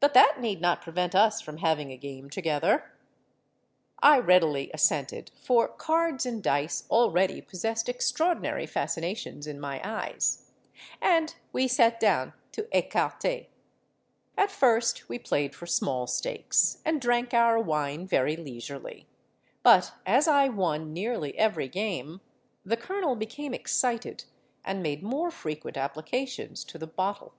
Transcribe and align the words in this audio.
But 0.00 0.12
that 0.12 0.38
need 0.38 0.60
not 0.60 0.82
prevent 0.82 1.14
us 1.14 1.40
from 1.40 1.56
having 1.56 1.90
a 1.90 1.96
game 1.96 2.28
together.'—I 2.28 4.18
readily 4.18 4.70
assented, 4.74 5.30
for 5.40 5.66
cards 5.66 6.26
and 6.26 6.42
dice 6.42 6.84
already 6.90 7.40
possessed 7.40 7.88
extraordinary 7.88 8.66
fascinations 8.66 9.46
in 9.46 9.58
my 9.58 9.80
eyes; 9.82 10.50
and 11.00 11.34
we 11.54 11.68
sat 11.68 11.98
down 11.98 12.34
to 12.52 12.64
écarté. 12.64 13.46
At 14.36 14.50
first 14.50 15.08
we 15.08 15.18
played 15.18 15.54
for 15.54 15.64
small 15.66 16.06
stakes, 16.06 16.82
and 16.84 17.00
drank 17.00 17.32
our 17.32 17.58
wine 17.58 18.06
very 18.06 18.36
leisurely; 18.36 19.06
but 19.62 19.94
as 20.04 20.28
I 20.28 20.50
won 20.50 20.92
nearly 20.92 21.34
every 21.38 21.68
game, 21.68 22.20
the 22.62 22.76
colonel 22.76 23.16
became 23.16 23.54
excited, 23.54 24.24
and 24.66 24.82
made 24.82 25.02
more 25.02 25.30
frequent 25.30 25.78
applications 25.78 26.62
to 26.64 26.76
the 26.76 26.86
bottle. 26.86 27.32